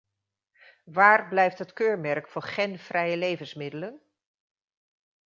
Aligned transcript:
Waar 0.83 1.27
blijft 1.27 1.57
het 1.59 1.73
keurmerk 1.73 2.27
voor 2.27 2.41
genvrije 2.41 3.17
levensmiddelen? 3.17 4.01